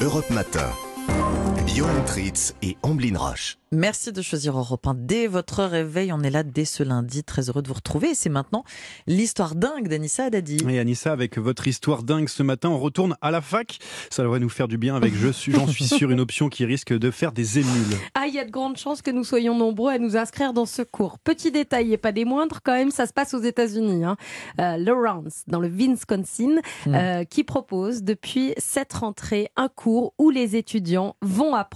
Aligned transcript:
Europe 0.00 0.30
Matin. 0.30 1.37
Johan 1.78 2.02
Tritz 2.06 2.56
et 2.60 2.76
Amblin 2.82 3.16
Roche. 3.16 3.56
Merci 3.70 4.12
de 4.12 4.22
choisir 4.22 4.56
Europe 4.58 4.84
1 4.86 4.94
dès 4.94 5.26
votre 5.26 5.62
réveil. 5.62 6.10
On 6.10 6.22
est 6.22 6.30
là 6.30 6.42
dès 6.42 6.64
ce 6.64 6.82
lundi. 6.82 7.22
Très 7.22 7.50
heureux 7.50 7.60
de 7.60 7.68
vous 7.68 7.74
retrouver. 7.74 8.10
Et 8.10 8.14
c'est 8.14 8.30
maintenant 8.30 8.64
l'histoire 9.06 9.54
dingue 9.54 9.86
d'Anissa 9.88 10.24
Haddadi. 10.24 10.56
Et 10.68 10.78
Anissa, 10.80 11.12
avec 11.12 11.36
votre 11.38 11.68
histoire 11.68 12.02
dingue 12.02 12.28
ce 12.30 12.42
matin, 12.42 12.70
on 12.70 12.78
retourne 12.78 13.14
à 13.20 13.30
la 13.30 13.42
fac. 13.42 13.78
Ça 14.10 14.22
devrait 14.22 14.40
nous 14.40 14.48
faire 14.48 14.66
du 14.68 14.78
bien 14.78 14.96
avec, 14.96 15.14
je 15.14 15.28
suis, 15.28 15.52
j'en 15.52 15.66
suis 15.68 15.84
sûr, 15.84 16.10
une 16.10 16.18
option 16.20 16.48
qui 16.48 16.64
risque 16.64 16.96
de 16.96 17.10
faire 17.10 17.30
des 17.30 17.58
émules. 17.58 17.96
Ah, 18.14 18.24
il 18.26 18.34
y 18.34 18.38
a 18.40 18.44
de 18.46 18.50
grandes 18.50 18.78
chances 18.78 19.02
que 19.02 19.10
nous 19.10 19.22
soyons 19.22 19.54
nombreux 19.54 19.92
à 19.92 19.98
nous 19.98 20.16
inscrire 20.16 20.54
dans 20.54 20.66
ce 20.66 20.80
cours. 20.80 21.18
Petit 21.18 21.52
détail 21.52 21.92
et 21.92 21.98
pas 21.98 22.10
des 22.12 22.24
moindres, 22.24 22.60
quand 22.64 22.72
même, 22.74 22.90
ça 22.90 23.06
se 23.06 23.12
passe 23.12 23.34
aux 23.34 23.42
États-Unis. 23.42 24.02
Hein. 24.04 24.16
Euh, 24.60 24.78
Lawrence, 24.78 25.42
dans 25.46 25.60
le 25.60 25.68
Wisconsin, 25.68 26.56
Mm. 26.86 26.94
euh, 26.94 27.24
qui 27.24 27.44
propose 27.44 28.02
depuis 28.02 28.54
cette 28.56 28.94
rentrée 28.94 29.50
un 29.56 29.68
cours 29.68 30.14
où 30.18 30.30
les 30.30 30.56
étudiants 30.56 31.14
vont 31.20 31.54
apprendre 31.54 31.67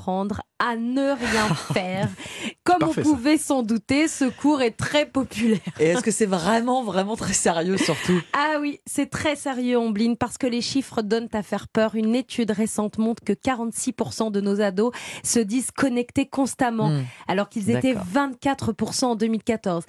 à 0.58 0.76
ne 0.76 1.10
rien 1.12 1.54
faire. 1.72 2.08
Comme 2.64 2.78
Parfait, 2.78 3.02
vous 3.02 3.10
ça. 3.10 3.16
pouvez 3.16 3.38
s'en 3.38 3.62
douter, 3.62 4.08
ce 4.08 4.24
cours 4.26 4.62
est 4.62 4.70
très 4.72 5.06
populaire. 5.06 5.58
Et 5.80 5.86
est-ce 5.88 6.02
que 6.02 6.10
c'est 6.10 6.26
vraiment, 6.26 6.82
vraiment 6.82 7.16
très 7.16 7.32
sérieux 7.32 7.76
surtout? 7.76 8.20
Ah 8.32 8.58
oui, 8.60 8.80
c'est 8.86 9.10
très 9.10 9.34
sérieux, 9.36 9.76
Ombline, 9.78 10.16
parce 10.16 10.38
que 10.38 10.46
les 10.46 10.60
chiffres 10.60 11.02
donnent 11.02 11.28
à 11.32 11.42
faire 11.42 11.68
peur. 11.68 11.94
Une 11.94 12.14
étude 12.14 12.50
récente 12.50 12.98
montre 12.98 13.22
que 13.24 13.32
46% 13.32 14.30
de 14.30 14.40
nos 14.40 14.60
ados 14.60 14.92
se 15.24 15.38
disent 15.40 15.70
connectés 15.70 16.26
constamment, 16.26 16.90
Hmm. 16.90 17.04
alors 17.28 17.48
qu'ils 17.48 17.70
étaient 17.70 17.94
D'accord. 17.94 18.28
24% 18.30 19.04
en 19.04 19.14
2014. 19.16 19.84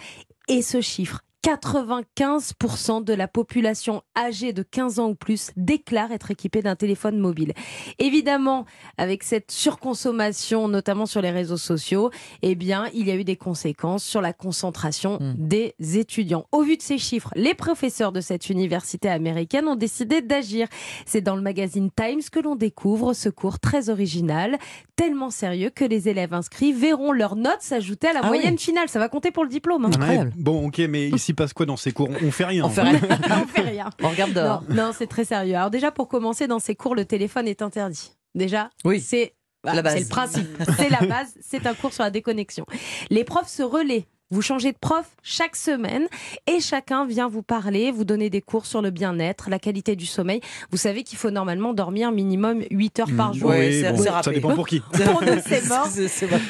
Et 0.48 0.62
ce 0.62 0.82
chiffre, 0.82 1.22
95% 1.44 3.04
de 3.04 3.14
la 3.14 3.28
population 3.28 4.02
âgée 4.18 4.54
de 4.54 4.64
15 4.64 5.00
ans 5.00 5.10
ou 5.10 5.16
plus 5.16 5.52
déclare 5.58 6.12
être 6.12 6.32
équipée 6.32 6.62
d'un 6.62 6.76
téléphone 6.76 7.18
mobile. 7.20 7.54
Évidemment, 8.00 8.66
avec 8.98 9.24
cette 9.24 9.52
surconsommation, 9.52 10.68
notamment 10.68 11.06
sur 11.06 11.22
les 11.22 11.32
réseaux 11.32 11.58
sociaux, 11.58 12.12
eh 12.42 12.56
bien, 12.56 12.86
il 12.94 13.08
y 13.08 13.12
a 13.12 13.16
eu 13.16 13.24
des 13.24 13.36
conséquences 13.36 14.04
sur 14.04 14.22
la 14.22 14.34
concentration 14.34 15.18
Hmm. 15.20 15.34
des 15.38 15.76
étudiants. 15.98 16.46
Au 16.52 16.64
vu 16.64 16.78
de 16.78 16.82
ces 16.82 16.98
chiffres, 16.98 17.30
les 17.36 17.54
professeurs 17.54 18.12
de 18.12 18.22
cette 18.22 18.50
université 18.50 19.10
américaine 19.10 19.68
ont 19.68 19.76
décidé 19.76 20.22
d'agir. 20.22 20.68
C'est 21.06 21.22
dans 21.22 21.36
le 21.36 21.42
magazine 21.42 21.90
Times 21.96 22.22
que 22.32 22.40
l'on 22.40 22.56
découvre 22.56 23.14
ce 23.14 23.30
cours 23.30 23.60
très 23.60 23.90
original, 23.90 24.58
tellement 24.96 25.30
sérieux 25.30 25.70
que 25.70 25.86
les 25.86 26.10
élèves 26.10 26.34
inscrits 26.34 26.74
verront 26.74 27.12
leurs 27.12 27.36
notes 27.36 27.62
s'ajouter 27.62 28.08
à 28.08 28.14
la 28.14 28.20
Ah 28.24 28.30
oui. 28.32 28.38
moyenne 28.40 28.58
finale. 28.58 28.90
Ça 28.90 29.00
va 29.00 29.10
compter 29.10 29.32
pour 29.32 29.44
le 29.44 29.50
diplôme. 29.50 29.86
hein. 29.86 29.92
Incroyable. 29.94 30.34
Ouais, 30.36 30.44
bon, 30.44 30.68
ok, 30.68 30.80
mais 30.90 31.10
il 31.34 31.36
s'y 31.36 31.44
passe 31.44 31.54
quoi 31.54 31.66
dans 31.66 31.78
ces 31.78 31.92
cours? 31.92 32.10
On 32.24 32.32
fait 32.32 32.46
rien. 32.46 32.66
On 32.66 32.70
fait 32.70 32.82
rien. 32.82 33.00
On 33.44 33.48
fait 33.48 33.62
rien. 33.62 33.90
On 34.02 34.10
regarde 34.10 34.34
dehors. 34.34 34.64
Non, 34.70 34.88
non, 34.88 34.92
c'est 34.96 35.08
très 35.08 35.26
sérieux. 35.26 35.56
Alors 35.56 35.72
déjà, 35.72 35.92
pour 35.92 36.08
commencer, 36.08 36.48
dans 36.48 36.60
ces 36.60 36.76
cours, 36.76 36.96
le 36.96 37.06
téléphone 37.06 37.48
est 37.48 37.62
interdit. 37.62 38.12
Déjà, 38.36 38.70
Oui. 38.86 39.00
c'est 39.00 39.34
base. 39.64 39.94
c'est 39.94 40.00
le 40.02 40.08
principe. 40.08 40.48
C'est 40.78 40.90
la 40.90 41.00
base. 41.02 41.34
C'est 41.42 41.66
un 41.66 41.74
cours 41.74 41.94
sur 41.94 42.04
la 42.04 42.10
déconnexion. 42.12 42.66
Les 43.10 43.24
profs 43.24 43.48
se 43.48 43.64
relaient. 43.64 44.06
Vous 44.34 44.42
changez 44.42 44.72
de 44.72 44.78
prof 44.82 45.06
chaque 45.22 45.56
semaine 45.56 46.08
et 46.48 46.60
chacun 46.60 47.06
vient 47.06 47.28
vous 47.28 47.44
parler, 47.44 47.92
vous 47.92 48.04
donner 48.04 48.32
des 48.32 48.42
cours 48.42 48.66
sur 48.66 48.82
le 48.82 48.90
bien-être, 48.90 49.48
la 49.52 49.60
qualité 49.60 49.96
du 49.96 50.08
sommeil. 50.08 50.42
Vous 50.72 50.78
savez 50.78 51.04
qu'il 51.04 51.20
faut 51.20 51.30
normalement 51.30 51.72
dormir 51.74 52.12
minimum 52.12 52.64
8 52.72 53.00
heures 53.02 53.08
par 53.16 53.30
Mm, 53.30 53.38
jour. 53.38 53.50
Oui, 53.52 53.82
c'est- 53.82 53.92
bon, 53.94 54.02
ça 54.04 54.22
dépend 54.32 54.56
pour 54.56 54.68
qui. 54.68 54.80
Pour 54.92 55.22
nous, 55.22 55.40
c'est 55.46 55.68
mort. 55.68 55.88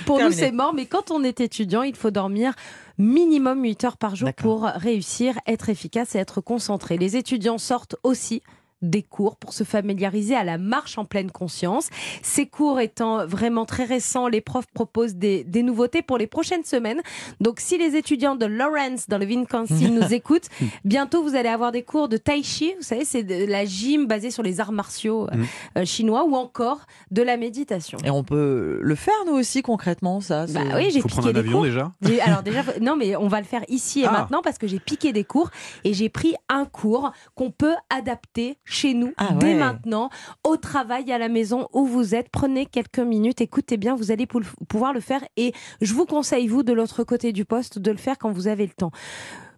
Pour 0.06 0.20
nous, 0.22 0.32
c'est 0.32 0.52
mort, 0.54 0.74
mais 0.74 0.86
quand 0.86 1.12
on 1.12 1.26
est 1.26 1.42
étudiant, 1.42 1.82
il 1.82 1.96
faut 1.96 2.10
dormir 2.10 2.54
minimum 2.98 3.62
8 3.64 3.84
heures 3.84 3.98
par 3.98 4.16
jour 4.16 4.32
pour 4.34 4.64
réussir, 4.64 5.36
être 5.46 5.68
efficace 5.68 6.16
et 6.16 6.20
être 6.20 6.40
concentré. 6.40 6.98
Les 6.98 7.18
étudiants 7.18 7.58
sortent 7.58 7.98
aussi 8.04 8.42
des 8.84 9.02
cours 9.02 9.38
pour 9.38 9.54
se 9.54 9.64
familiariser 9.64 10.36
à 10.36 10.44
la 10.44 10.58
marche 10.60 10.98
en 11.00 11.06
pleine 11.06 11.32
conscience. 11.32 11.90
Ces 12.22 12.46
cours 12.46 12.80
étant 12.80 13.26
vraiment 13.26 13.66
très 13.66 13.86
récents, 13.86 14.28
les 14.28 14.42
profs 14.42 14.68
proposent 14.74 15.16
des, 15.16 15.44
des 15.44 15.64
nouveautés 15.64 16.02
pour 16.02 16.18
les 16.20 16.28
prochaines 16.28 16.64
semaines. 16.66 17.02
Donc 17.40 17.60
si 17.60 17.78
les 17.80 17.96
étudiants 17.96 18.36
de 18.36 18.46
Lawrence 18.46 19.08
dans 19.08 19.18
le 19.18 19.26
Wisconsin 19.26 19.90
nous 19.90 20.14
écoutent, 20.14 20.50
bientôt 20.86 21.24
vous 21.24 21.36
allez 21.36 21.50
avoir 21.50 21.72
des 21.72 21.84
cours 21.84 22.10
de 22.10 22.18
tai 22.18 22.44
chi, 22.44 22.74
vous 22.78 22.84
savez, 22.84 23.06
c'est 23.06 23.24
de 23.24 23.46
la 23.50 23.66
gym 23.66 24.06
basée 24.06 24.30
sur 24.32 24.44
les 24.44 24.60
arts 24.60 24.72
martiaux 24.72 25.28
euh, 25.32 25.38
Mhm. 25.38 25.46
euh, 25.80 25.86
chinois 25.86 26.26
ou 26.26 26.36
encore 26.36 26.82
de 27.10 27.22
la 27.24 27.38
méditation. 27.38 27.98
Et 28.06 28.10
on 28.12 28.24
peut 28.24 28.80
le 28.82 28.96
faire 28.96 29.14
nous 29.26 29.34
aussi 29.34 29.62
concrètement, 29.62 30.20
ça. 30.22 30.46
Bah 30.48 30.60
oui, 30.76 30.90
j'ai 30.92 31.02
piqué 31.02 31.30
un 31.30 31.32
des 31.32 31.40
avion 31.40 31.52
cours. 31.54 31.64
déjà. 31.64 31.92
Alors 32.22 32.44
déjà, 32.44 32.62
non 32.82 32.96
mais 32.98 33.16
on 33.16 33.28
va 33.30 33.40
le 33.40 33.46
faire 33.48 33.64
ici 33.70 34.02
et 34.02 34.06
Ah. 34.08 34.12
maintenant 34.12 34.42
parce 34.42 34.58
que 34.58 34.68
j'ai 34.68 34.80
piqué 34.80 35.14
des 35.14 35.24
cours 35.24 35.50
et 35.86 35.94
j'ai 35.94 36.10
pris 36.10 36.36
un 36.50 36.66
cours 36.66 37.12
qu'on 37.36 37.50
peut 37.52 37.76
adapter 37.90 38.58
chez 38.74 38.94
nous 38.94 39.14
Ah 39.18 39.34
dès 39.40 39.48
ouais. 39.48 39.54
maintenant, 39.56 40.10
au 40.44 40.58
travail, 40.58 41.12
à 41.12 41.18
la 41.18 41.30
maison 41.30 41.68
où 41.74 41.86
vous 41.86 42.16
êtes. 42.16 42.30
Prenez 42.30 42.66
quelques 42.66 43.00
minutes, 43.00 43.40
écoutez 43.42 43.78
bien, 43.78 43.96
vous 43.96 44.12
allez 44.12 44.26
pou- 44.26 44.42
pouvoir 44.68 44.94
le 44.94 45.00
faire 45.00 45.24
et 45.38 45.54
je 45.82 45.94
vous 45.94 46.06
conseille, 46.06 46.48
vous, 46.48 46.64
de 46.64 46.74
l'autre 46.74 47.04
côté 47.04 47.32
du 47.32 47.46
poste, 47.46 47.80
de 47.80 47.92
le 47.92 47.98
faire 47.98 48.18
quand 48.18 48.32
vous 48.32 48.48
avez 48.48 48.66
le 48.66 48.74
temps. 48.74 48.92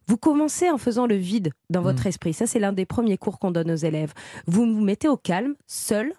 Vous 0.07 0.17
commencez 0.17 0.69
en 0.69 0.77
faisant 0.77 1.07
le 1.07 1.15
vide 1.15 1.49
dans 1.71 1.81
votre 1.81 2.05
Mm. 2.05 2.09
esprit. 2.09 2.33
Ça, 2.33 2.45
c'est 2.45 2.59
l'un 2.59 2.73
des 2.73 2.85
premiers 2.85 3.17
cours 3.17 3.39
qu'on 3.39 3.49
donne 3.49 3.71
aux 3.71 3.75
élèves. 3.75 4.13
Vous 4.45 4.61
vous 4.71 4.81
mettez 4.83 5.07
au 5.07 5.17
calme, 5.17 5.55
seul, 5.65 6.13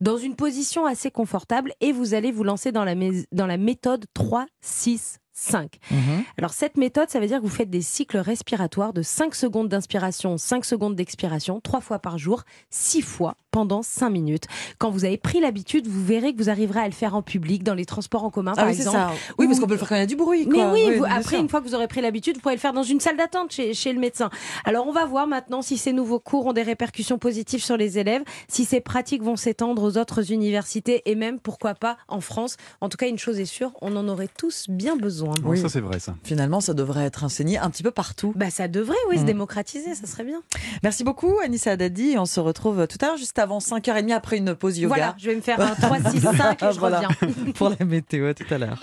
dans 0.00 0.16
une 0.16 0.34
position 0.34 0.84
assez 0.84 1.12
confortable 1.12 1.72
et 1.80 1.92
vous 1.92 2.14
allez 2.14 2.32
vous 2.32 2.42
lancer 2.42 2.72
dans 2.72 2.82
la, 2.84 2.94
dans 3.30 3.46
la 3.46 3.56
méthode 3.56 4.06
3, 4.14 4.46
6, 4.62 5.19
5. 5.40 5.78
Mhm. 5.90 6.24
Alors 6.36 6.52
cette 6.52 6.76
méthode, 6.76 7.08
ça 7.08 7.18
veut 7.18 7.26
dire 7.26 7.38
que 7.38 7.42
vous 7.42 7.48
faites 7.48 7.70
des 7.70 7.80
cycles 7.80 8.18
respiratoires 8.18 8.92
de 8.92 9.02
5 9.02 9.34
secondes 9.34 9.68
d'inspiration, 9.68 10.36
5 10.36 10.64
secondes 10.64 10.94
d'expiration, 10.94 11.60
3 11.60 11.80
fois 11.80 11.98
par 11.98 12.18
jour, 12.18 12.42
6 12.68 13.00
fois 13.00 13.36
pendant 13.50 13.82
5 13.82 14.10
minutes. 14.10 14.44
Quand 14.78 14.90
vous 14.90 15.04
avez 15.04 15.16
pris 15.18 15.40
l'habitude, 15.40 15.86
vous 15.86 16.04
verrez 16.04 16.32
que 16.32 16.38
vous 16.42 16.50
arriverez 16.50 16.80
à 16.80 16.86
le 16.86 16.92
faire 16.92 17.14
en 17.14 17.22
public, 17.22 17.62
dans 17.62 17.74
les 17.74 17.84
transports 17.84 18.24
en 18.24 18.30
commun 18.30 18.52
Ah 18.56 18.60
par 18.62 18.66
oui, 18.66 18.72
exemple. 18.76 18.96
ça. 18.96 19.10
Oui, 19.38 19.46
parce 19.46 19.60
qu'on 19.60 19.66
peut 19.66 19.72
le 19.74 19.78
faire 19.78 19.88
quand 19.88 19.96
il 19.96 20.00
y 20.00 20.02
a 20.02 20.06
du 20.06 20.16
bruit. 20.16 20.46
Mais 20.48 20.58
quoi. 20.58 20.72
oui, 20.72 20.84
vous- 20.96 21.04
bien 21.04 21.16
après, 21.16 21.30
sûr. 21.36 21.40
une 21.40 21.48
fois 21.48 21.60
que 21.60 21.66
vous 21.68 21.74
aurez 21.74 21.88
pris 21.88 22.00
l'habitude, 22.00 22.36
vous 22.36 22.40
pourrez 22.42 22.54
le 22.54 22.60
faire 22.60 22.72
dans 22.72 22.82
une 22.82 23.00
salle 23.00 23.16
d'attente 23.16 23.52
chez, 23.52 23.74
chez 23.74 23.92
le 23.92 23.98
médecin. 24.00 24.30
Alors, 24.64 24.86
on 24.86 24.92
va 24.92 25.04
voir 25.04 25.26
maintenant 25.26 25.62
si 25.62 25.76
ces 25.78 25.92
nouveaux 25.92 26.20
cours 26.20 26.46
ont 26.46 26.52
des 26.52 26.62
répercussions 26.62 27.18
positives 27.18 27.62
sur 27.62 27.76
les 27.76 27.98
élèves, 27.98 28.22
si 28.48 28.64
ces 28.64 28.80
pratiques 28.80 29.22
vont 29.22 29.36
s'étendre 29.36 29.82
aux 29.82 29.96
autres 29.98 30.32
universités 30.32 31.02
et 31.06 31.14
même, 31.14 31.38
pourquoi 31.40 31.74
pas, 31.74 31.96
en 32.08 32.20
France. 32.20 32.56
En 32.80 32.88
tout 32.88 32.96
cas, 32.96 33.08
une 33.08 33.18
chose 33.18 33.38
est 33.40 33.44
sûre, 33.44 33.72
on 33.80 33.96
en 33.96 34.08
aurait 34.08 34.28
tous 34.38 34.66
bien 34.68 34.96
besoin. 34.96 35.34
Oui. 35.44 35.60
Ça, 35.60 35.68
c'est 35.68 35.80
vrai, 35.80 35.98
ça. 35.98 36.14
Finalement, 36.24 36.60
ça 36.60 36.74
devrait 36.74 37.04
être 37.04 37.24
enseigné 37.24 37.58
un 37.58 37.70
petit 37.70 37.82
peu 37.82 37.90
partout. 37.90 38.32
Bah, 38.36 38.50
ça 38.50 38.68
devrait, 38.68 38.96
oui, 39.08 39.16
se 39.16 39.22
Mm. 39.22 39.26
démocratiser, 39.26 39.94
ça 39.94 40.06
serait 40.06 40.24
bien. 40.24 40.40
Merci 40.82 41.04
beaucoup, 41.04 41.34
Anissa 41.44 41.72
Haddadi. 41.72 42.16
On 42.18 42.26
se 42.26 42.40
retrouve 42.40 42.86
tout 42.86 42.98
à 43.02 43.06
l'heure, 43.06 43.16
juste 43.16 43.34
avant 43.40 43.58
5h30, 43.58 44.12
après 44.12 44.36
une 44.38 44.54
pause 44.54 44.78
yoga. 44.78 44.94
Voilà, 44.94 45.14
je 45.18 45.30
vais 45.30 45.36
me 45.36 45.40
faire 45.40 45.60
un 45.60 45.74
3, 45.74 46.10
6, 46.10 46.20
5 46.20 46.62
et 46.62 46.72
je 46.72 46.78
Voilà. 46.78 47.00
reviens. 47.00 47.52
pour 47.54 47.70
la 47.70 47.84
météo. 47.84 48.28
À 48.28 48.34
tout 48.34 48.44
à 48.50 48.58
l'heure. 48.58 48.76